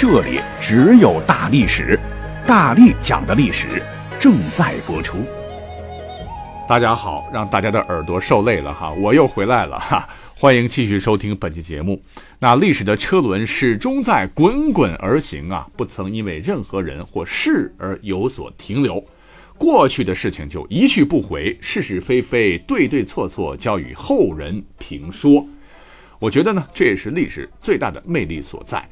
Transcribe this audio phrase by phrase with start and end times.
[0.00, 1.98] 这里只有大历史，
[2.46, 3.82] 大力讲的历史
[4.20, 5.18] 正在播出。
[6.68, 12.00] 大家好，让大家的耳朵受累了哈，我又回来了哈，欢迎继续收听本期节目。
[12.38, 19.04] 那历史的车轮始终在滚滚而行啊，不曾因为任何人或事而有所停留。
[19.56, 25.44] 过去的事情就一去不回，是是非非，对对错错，交与后人评说。
[26.20, 28.88] 我觉得呢，这也是历史最大的魅力所在。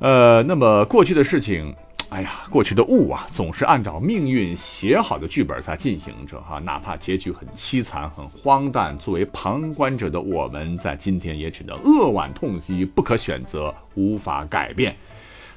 [0.00, 1.74] 呃，那么过去的事情，
[2.08, 14.96] 哎呀，过去的物啊，总是按照命运写好的剧本在进行着哈，哪怕结局很凄惨、很荒诞，作为旁观者的我们在今天也只能扼腕痛惜，不可选择，无法改变。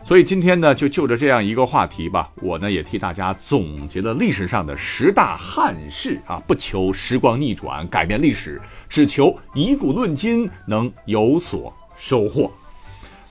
[0.04, 12.52] 所以今天呢，就就着这样一个话题吧，我呢也替大家总结了历史上的十大憾事啊，不求时光逆转改变历史，只求以古论今，能有所收获。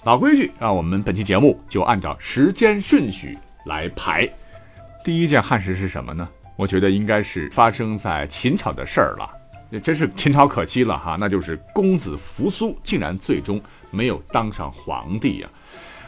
[0.05, 4.29] 老规矩啊，我们本期节目就按照时间顺序来排。
[5.05, 6.29] 第一件憾事是什么呢？
[6.57, 9.31] 我觉得应该是发生在秦朝的事儿了。
[9.71, 15.49] 那真是秦朝可惜了哈，那就是公子扶苏竟然最终没有当上皇帝呀。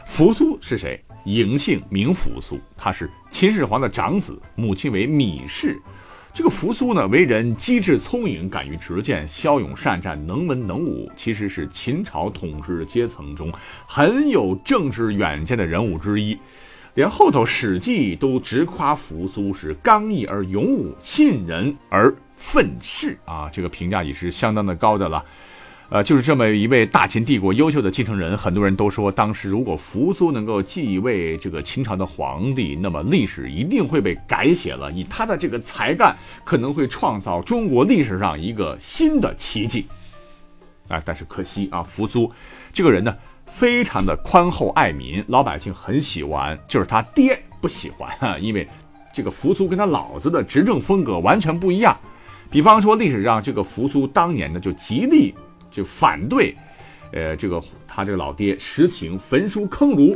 [0.05, 1.01] 扶苏是谁？
[1.25, 5.79] 嬴姓，名扶苏，他是秦始皇的长子，母亲为芈氏。
[6.35, 13.49] 这个扶苏呢，为人机智聪颖，敢于直谏，骁勇善战，能文能武，其实是秦朝统治阶层中
[13.87, 16.37] 很有政治远见的人物之一。
[16.95, 25.23] 连后头《史记》都直夸扶苏是刚毅而勇武，信人而奋世啊，这个评价也是相当的高的了。
[25.89, 34.91] 呃，就是这么一位大秦帝国优秀的继承人，很多人都说，当时如果扶苏能够继位这个秦朝的皇帝，那么历史一定会被改写了。
[34.91, 39.85] 以他的这个才干，可能会创造中国历史上一个新的奇迹。
[40.87, 42.31] 啊，但是可惜啊，扶苏
[42.73, 48.67] 这个人呢，非常的宽厚爱民，老百姓很喜欢，就是他爹不喜欢哈，因为
[49.13, 51.95] 这个扶苏跟他老子的执政风格完全不一样。
[52.49, 55.33] 比方说，历史上这个扶苏当年呢，就极力。
[55.75, 56.55] 就反对，
[57.11, 60.15] 呃，这个他这个老爹实行焚书坑儒，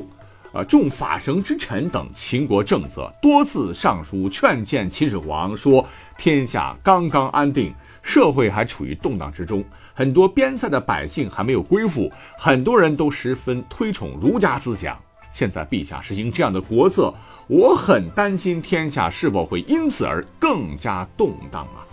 [0.53, 5.85] 呃，重法绳之臣等秦国政策，多次上书劝谏秦始皇，说
[6.17, 9.61] 天下刚刚安定，社会还处于动荡之中，
[9.93, 14.97] 很多边塞的百姓还没有归附，很多人都十分推崇儒家思想。
[15.31, 17.13] 现在陛下实行这样的国策，
[17.47, 21.85] 我很担心天下是否会因此而更加动荡啊。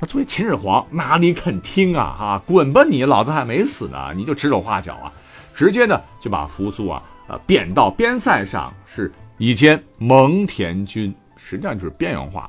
[0.00, 2.02] 那作为秦始皇，哪里肯听啊？
[2.02, 3.04] 啊，滚吧你！
[3.04, 5.12] 老子还没死呢，你就指手画脚啊！
[5.52, 12.48] 直接呢就把扶苏啊，呃，贬到边塞上，是以兼蒙恬军，实际上就是边缘化。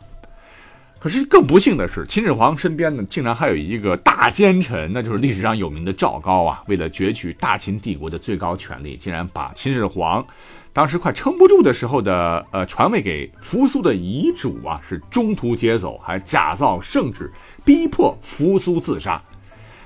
[0.99, 6.61] 可是更不幸的是，秦始皇身边呢，竟然还有一个大奸臣，那就是历史上有名的赵高啊！
[6.67, 10.25] 为了攫取大秦帝国的最高权力，竟然把秦始皇
[10.73, 17.31] 当时快撑不住的时候的呃传位给扶苏的遗嘱啊，是中途劫走，还假造圣旨。
[17.63, 19.21] 逼迫扶苏自杀。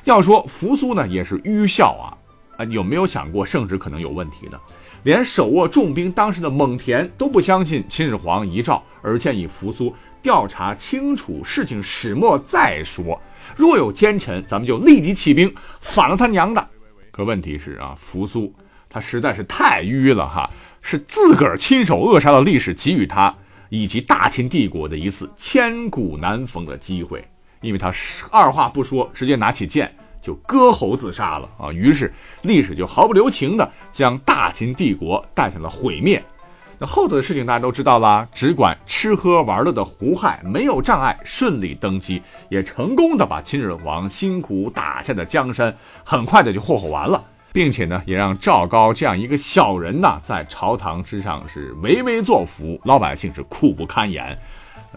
[0.05, 2.17] 要说扶苏呢，也是愚孝啊，
[2.57, 4.59] 啊，有没有想过圣旨可能有问题的？
[5.03, 13.21] 连手握重兵当时的蒙恬都不相信秦始皇遗诏，而建议扶苏调查清楚事情始末再说。
[13.55, 16.67] 若有奸臣，咱们就立即起兵反了他娘的。
[17.11, 18.51] 可问题是啊，扶苏
[18.89, 20.49] 他实在是太愚了哈，
[20.81, 23.35] 是自个儿亲手扼杀了历史给予他
[23.69, 27.23] 以及大秦帝国的一次千古难逢的机会。
[27.61, 27.93] 因为他
[28.31, 31.71] 二话不说，直接拿起剑就割喉自杀了啊！
[31.71, 32.11] 于是
[32.41, 36.23] 历史就毫不留情的将大秦帝国带向了毁灭。
[36.85, 54.37] 后头的事情大家都知道啦，只管吃喝玩乐的胡亥没有障碍，顺利登基，也成功的把秦始皇辛苦打下的江山很快的就霍霍完了，并且呢，也让赵高这样一个小人呐，在朝堂之上是唯唯作福，老百姓是苦不堪言。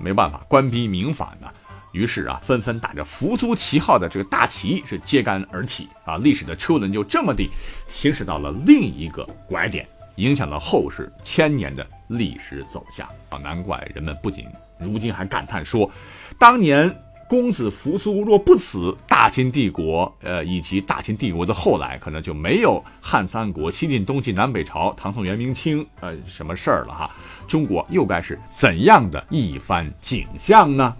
[0.00, 1.48] 没办法，官逼民反呐。
[1.92, 7.48] 于是啊，纷纷打着扶苏旗号的这个大旗是揭竿而起啊，历史的车轮就这么地
[7.88, 13.38] 行驶到了另一个拐点，影响了后世千年的历史走向啊！
[13.38, 14.46] 难怪人们不仅
[14.78, 15.90] 如今还感叹说，
[16.38, 16.94] 当年
[17.28, 27.10] 公子扶苏若不死，大秦帝国，呃，以及大秦帝国的后来，可能就没有汉三国、西晋、东晋、南北朝、唐宋元明清，呃，什么事儿了哈？
[27.48, 30.94] 中国又该是怎样的一番景象呢？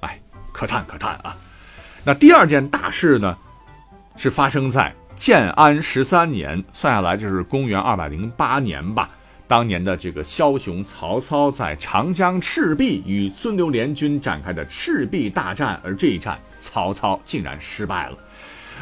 [0.00, 0.18] 哎，
[0.52, 1.36] 可叹可叹啊！
[2.04, 3.36] 那第二件大事呢，
[4.16, 9.10] 是发生在建安十三年，算下来就是公元二百零八年吧。
[9.46, 18.18] 当年的这个枭雄曹操在长江赤壁与孙刘联军展开的赤壁大战，而这一战曹操竟然失败了。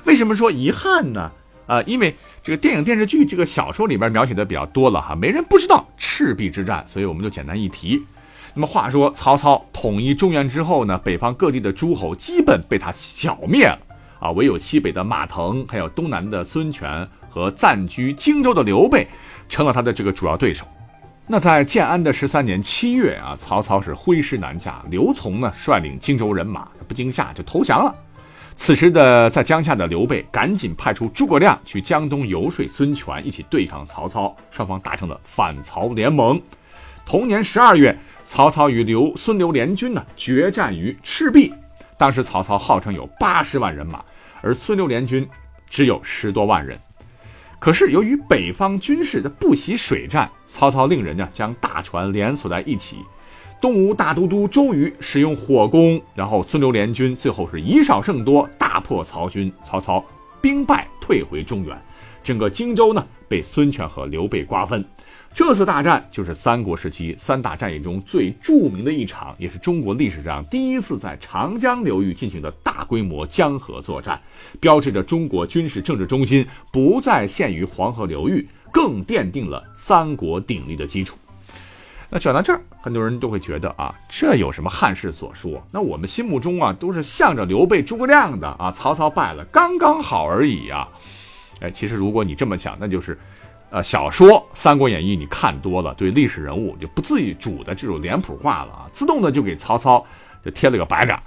[0.04, 1.30] 为什么说遗憾呢？
[1.66, 8.02] 啊，因为这个电影、电视剧、这个小说里边描写的比较多了哈，没人不知道赤壁之战，所以我们就简单一提。
[8.54, 13.78] 那么话说，曹操统一中原之后呢，北方各地的诸侯基本被他剿灭了
[14.22, 17.06] 啊，唯有西北的马腾，还有东南的孙权。
[17.34, 19.08] 和暂居荆州的刘备，
[19.48, 20.66] 成了他的这个主要对手。
[21.26, 27.94] 那在建安的十三年七月啊，曹操是挥师南下，刘琮呢率领荆州人马不惊吓就投降了。
[28.54, 36.38] 此时的在江夏的刘备赶紧派出诸葛亮去江东游说孙权，一起对抗曹操，双方达成了反曹联盟。
[37.06, 41.50] 同年十二月，曹操与刘孙刘联军呢决战于赤壁。
[41.96, 44.04] 当时曹操号称有八十万人马，
[44.42, 45.26] 而孙刘联军
[45.70, 46.78] 只有十多万人。
[47.58, 52.96] 可是由于北方军事的不习水战，曹操令人呢将大船连锁在一起，
[53.60, 60.04] 东吴大都督周瑜使用火攻，然后孙刘联军最后是以少胜多，大破曹军，曹操
[60.40, 61.76] 兵败退回中原，
[62.24, 64.84] 整个荆州呢被孙权和刘备瓜分。
[65.34, 74.20] 这次大战就是三国时期三大战役中最著名的一场，也是中国历史上第一次在长江流域进行的大规模江河作战，
[74.60, 81.16] 标志着中国军事政治中心不再限于黄河流域，更奠定了三国鼎立的基础。
[82.10, 85.66] 那讲到这儿，很多人都会觉得啊，这有什么汉室所说？
[85.70, 90.86] 那我们心目中啊，都是向着刘备、诸葛亮的啊，曹操败了，刚刚好而已啊。
[91.60, 93.18] 哎，其实如果你这么想，那就是。
[93.72, 100.04] 呃，小说《三国演义》你看多了，对历史人物就不自主的这种脸谱化了啊，自动的就给曹操
[100.44, 101.18] 就贴了个白脸。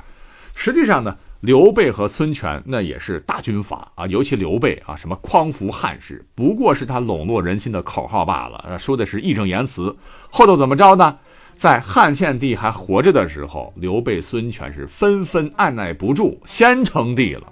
[0.55, 9.95] 实际上呢，刘备和孙权那也是大军阀啊，尤其刘备啊，什么匡扶汉室，不过是他笼络人心的口号罢了，说的是义正言辞。
[10.29, 11.17] 后头怎么着呢？
[11.55, 17.51] 在汉献帝还活着的时候，刘备、孙权是纷纷按耐不住，先称帝了。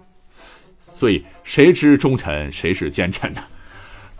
[0.95, 3.41] 所以谁知忠臣，谁是奸臣呢？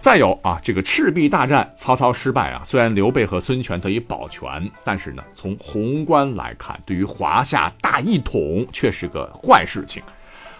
[0.03, 2.61] 再有啊，这个赤壁大战，曹操失败啊。
[2.65, 10.03] 虽然刘备和孙权得以保全，但是呢，从宏观来看，对于华夏大一统却是个坏事情。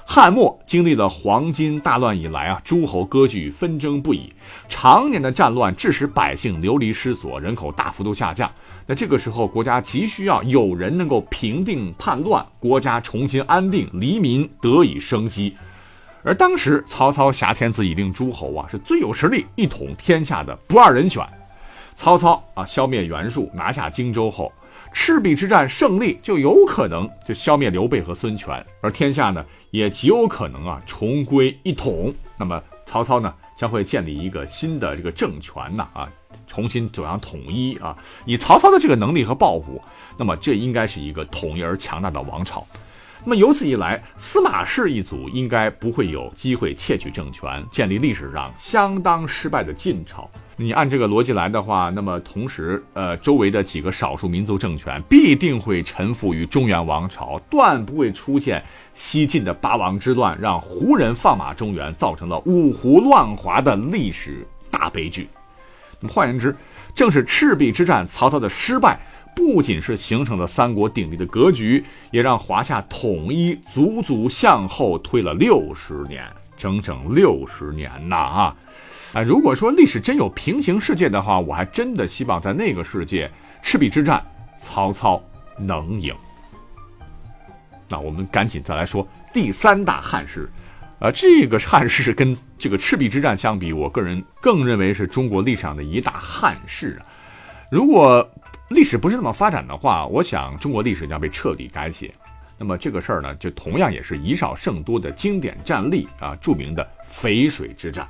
[0.05, 4.31] 汉末经历了黄巾大乱以来啊，诸侯割据，纷争不已，
[4.69, 8.49] 常年的战乱致使百姓流离失所，人口大幅度下降。
[8.85, 15.53] 那这个时候，国家急需要有人能够平定叛乱，国家重新安定，黎民得以生息。
[16.23, 21.25] 而当时曹操挟天子以令诸侯啊，是最有实力一统天下的不二人选。
[21.95, 24.51] 曹操啊，消灭袁术，拿下荆州后，
[24.91, 32.13] 赤壁之战胜利就有可能就消灭刘备和孙权，而天下呢，也极有可能啊重归一统。
[32.37, 36.09] 那么曹操呢，将会建立一个新的这个政权呐啊，
[36.47, 37.95] 重新走向统一啊。
[38.25, 39.79] 以曹操的这个能力和抱负，
[40.17, 42.65] 那么这应该是一个统一而强大的王朝。
[43.25, 50.29] 那么由此以来，司马氏一族应该不会有机会窃取政权，建立历史上相当失败的晋朝。
[50.57, 58.62] 你按这个逻辑来的话，那么同时，呃，周围的几个少数民族政权必定会臣服于中原王朝，断不会出现
[58.93, 65.29] 西晋的八王之乱，让胡人放马中原，造成了五胡乱华的历史大悲剧。
[66.01, 66.53] 那么换言之，
[66.93, 69.00] 正是赤壁之战，曹操的失败。
[69.35, 76.25] 不仅是形成了三国鼎立的格局，也让华夏统一足足向后推了六十年，
[76.55, 78.15] 整整六十年呐！
[78.15, 78.55] 啊，
[79.13, 83.29] 啊，如果说历史真有平行世界的话，我还真的希望在那个世界，
[83.61, 84.23] 赤壁之战，
[84.61, 85.21] 曹操
[85.57, 86.13] 能赢。
[87.89, 90.49] 那我们赶紧再来说第三大汉室，
[90.99, 97.05] 啊，这个汉室跟这个赤壁之战相比，我个人更认为是中国历史上的一大汉室啊。
[97.69, 98.27] 如果
[98.70, 102.12] 历史不是这么发展的话，我想中国历史将被彻底改写。
[102.58, 108.08] 那么这个事儿呢，就同样也是以少胜多的经典战例啊，著名的淝水之战。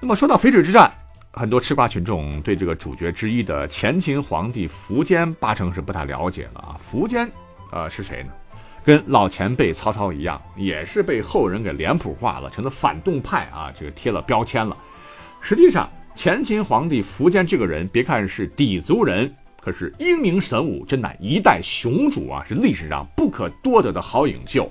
[0.00, 0.90] 那么说到淝水之战，
[1.32, 6.80] 很多吃瓜群众对这个主角之一的前秦皇帝苻坚八成是不太了解了啊。
[6.90, 7.28] 苻坚，
[7.72, 8.32] 呃，是谁呢？
[8.84, 14.76] 跟老前辈曹操一样，也是被后人给脸谱化了，成了反动派啊，这个贴了标签了。
[15.40, 19.34] 实际上，前秦皇帝苻坚这个人，别看是氐族人。
[19.66, 24.70] 可是英明神武，真乃一代雄主啊，是历史上不可多得的好领袖。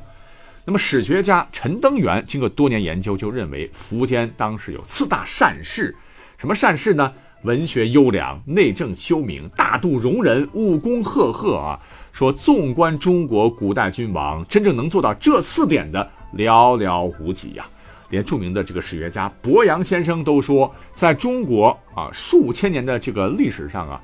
[0.63, 5.93] 那么史学家陈登元经过多年研究，就认为苻坚当时有四大善事，
[6.37, 7.11] 什么善事呢？
[7.43, 11.77] 文学优良，内政修明，大度容人，武功赫赫啊。
[12.13, 17.65] 说纵观中国古代君王，真正能做到这四点的寥寥无几呀。
[18.11, 24.01] 连著名的这个史学家伯阳先生都说，在中国啊数千年的这个历史上啊，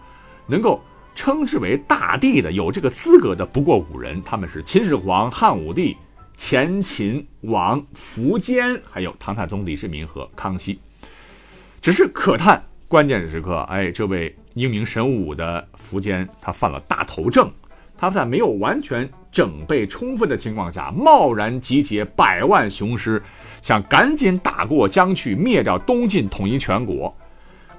[0.51, 0.84] 能够
[1.15, 5.96] 称之为大帝的有这个资格的不过五人，他们是秦始皇、汉武帝、
[6.36, 10.77] 前秦王苻坚，还有唐太宗李世民和康熙。
[11.81, 17.50] 只是可叹关键时刻，哎，这位英明神武的苻坚他犯了大头症，
[17.98, 23.24] 他在没有完全整备充分的情况下，贸然集结百万雄师。
[23.62, 27.15] 想赶紧打过江去，灭掉东晋，统一全国。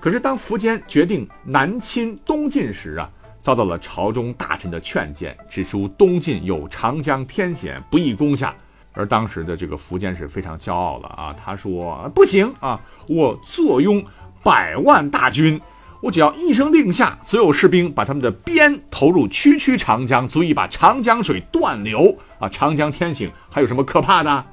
[0.02, 3.08] 可是当苻坚决定南侵东晋时啊，
[3.40, 8.52] 遭到了朝中大臣的劝谏，指出东晋有长江天险，不易攻下。
[8.94, 14.04] 而当时的这个苻坚是非常骄傲了啊，他说不行啊，我坐拥
[14.42, 15.60] 百万大军，
[16.02, 22.48] 我只要一声令下，所有士兵把他们的鞭投入区区长江，足以把长江水断流啊！
[22.48, 24.44] 长江天险还有什么可怕的？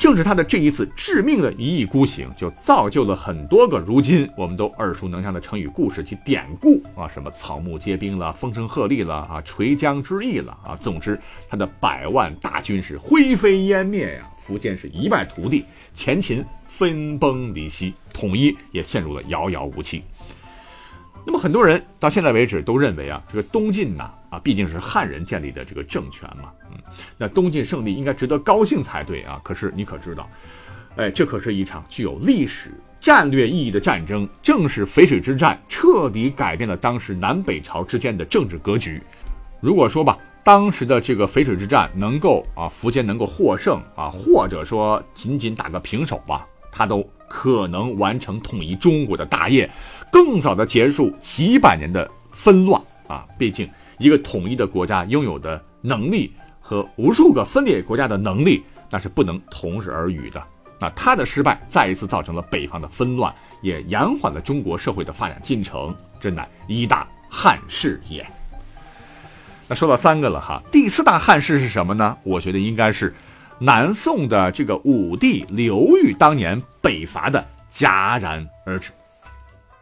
[0.00, 10.74] 正是他的这一次致命的一意孤行，就造就了很多个如今我们都耳熟能详的成语故事及典故啊，什么草木皆兵了，风声鹤唳了啊，垂江之役了啊。
[10.74, 20.02] 总之，他的百万大军是灰飞烟灭呀，苻坚是一败涂地，前秦分崩离析，统一也陷入了遥遥无期。
[21.26, 24.04] 那么，很多人到现在为止都认为啊，这个东晋呐。
[24.04, 26.78] 啊，啊毕竟是汉人建立的这个政权嘛，嗯，
[27.18, 29.38] 那东晋胜利应该值得高兴才对啊。
[29.44, 30.28] 可是你可知道，
[30.96, 34.28] 哎，这可是一场具有历史战略意义的战争。
[34.40, 39.02] 正是淝水之战，彻底改变了当时南北朝之间的政治格局。
[39.60, 49.68] 如果说吧，当时的这个淝水之战能够啊，苻坚能够获胜啊，或者说仅仅打个平手吧，他都可能完成统一中国的大业，
[50.12, 53.26] 更早的结束几百年的纷乱啊。
[53.36, 53.68] 毕竟。
[54.00, 60.42] 一个统一的国家拥有的能力和无数个分裂国家的能力，那是不能同日而语的。
[60.80, 68.26] 那他的失败再一次造成了北方的纷乱，也延缓了中国社会的发展进程，真乃一大憾事也。
[69.68, 72.16] 那说到三个了哈，第四大憾事是什么呢？
[72.22, 73.14] 我觉得应该是
[73.58, 78.90] 南宋的这个武帝刘裕当年北伐的戛然而止。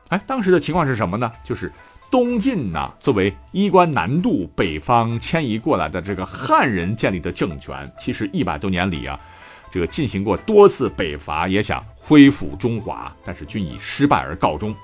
[0.09, 1.31] 哎，当时的情况是什么呢？
[1.45, 1.73] 就是。
[2.11, 9.19] 东晋呢，作为衣冠南渡、北方迁移过来的这个汉人建立的政权，其实一百多年里啊，
[9.71, 14.75] 这个进行过多次北伐，也想恢复中华，但是均以失败而告终。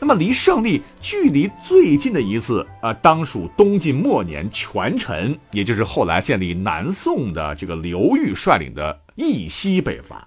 [0.00, 10.26] 那么离胜利距离最近的一次，呃，当属东晋末年权臣，也就是后来建立南宋的这个刘裕率领的义西北伐。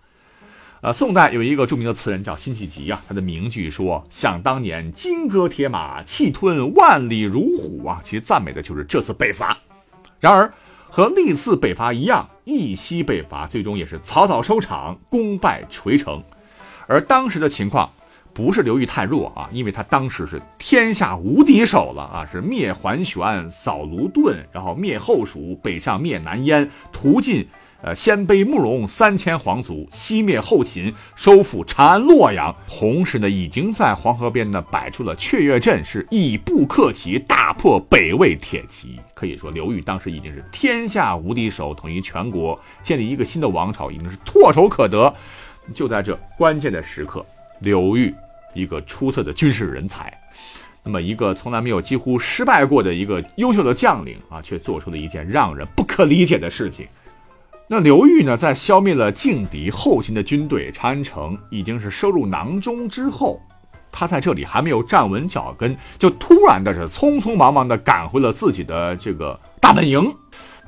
[0.82, 9.58] 呃，宋代有一个著名的词人叫辛弃疾啊，他的名句说：“想当年金戈铁马，气吞万里如虎啊！”其实赞美的就是这次北伐。
[10.20, 10.54] 然而，
[10.88, 16.24] 和历次北伐一样，一西北伐最终也是草草收场，功败垂成。
[16.86, 17.92] 而当时的情况，
[18.32, 27.48] 不是刘裕太弱啊，因为他当时是天下无敌手了啊，是灭桓玄，扫卢顿，然后灭后蜀，北上灭南燕，屠尽。
[27.84, 39.00] 呃，鲜卑慕容三千皇族，熄灭后秦，收复长安洛阳，同时呢，已经在黄河边呢摆出了雀跃阵，是以步克旗，大破北魏铁骑。
[39.14, 45.14] 可以说，刘裕当时已经是天下无敌手，统一全国，建立一个新的王朝，已经是唾手可得。
[45.76, 47.24] 就在这关键的时刻，
[47.60, 48.12] 刘裕，
[48.56, 50.12] 一个出色的军事人才，
[50.82, 56.88] 那么一个从来没有几乎失败过的一个优秀的将领啊，却做出了一件让人不可理解的事情。
[57.70, 63.42] 那刘裕呢，在消灭了劲敌后秦的军队，长安城已经是收入囊中之后，
[63.92, 70.02] 他在这里还没有站稳脚跟，就突然的是匆匆忙忙的赶回了自己的这个大本营。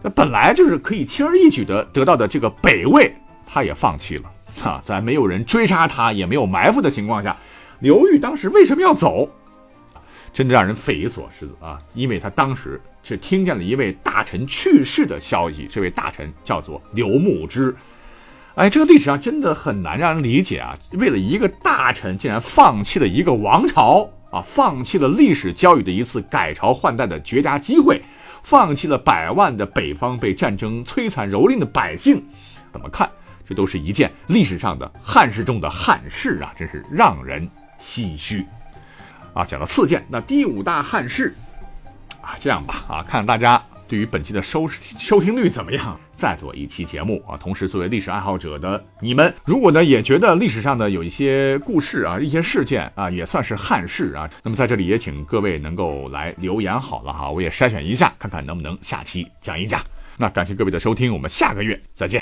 [0.02, 3.16] 那本来就是可以轻而易举的得到的这个北魏，
[3.46, 4.24] 他也放弃了。
[4.60, 7.38] 哈， 在没有人追杀他，也没有埋伏的情况下，
[7.80, 9.30] 刘裕当时为什么要走？
[10.34, 11.80] 真的让人匪夷所思啊！
[11.94, 12.80] 因为他当时。
[13.02, 17.76] 是听见了一位大臣去世的消息，这位大臣叫做刘牧之。
[18.56, 20.78] 哎，这个历史上真的很难让人理解啊！
[20.94, 28.02] 为了一个大臣，竟然放弃了一个王朝啊，放弃了历史教育的一次改朝换代的绝佳机会，
[28.44, 32.22] 放弃了百万的北方被战争摧残蹂躏的百姓。
[32.74, 33.10] 怎么看，
[33.48, 36.52] 这都是一件历史上的汉室中的汉室啊！
[36.58, 38.46] 真是让人唏嘘
[39.34, 39.46] 啊！
[39.46, 41.34] 讲到次件，那第五大汉室。
[42.40, 44.68] 这样吧，啊，看大家对于本期的收
[44.98, 47.38] 收听率怎么样，再做一期节目啊。
[47.38, 59.82] 同时，作为历史爱好者的你们，如果呢也觉得历史上的有一些故事啊、一些事件啊，也算是憾事啊，那么在这里也请各位能够来留言好了哈，我也筛选一下，看看能不能下期讲一讲。
[60.18, 62.18] 那感谢各位的收听，我们下个月再见。